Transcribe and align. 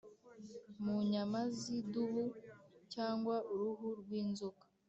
mu 0.83 0.95
nyama 1.11 1.39
z'idubu 1.59 2.23
cyangwa 2.93 3.35
uruhu 3.53 3.87
rw'inzoka. 4.01 4.63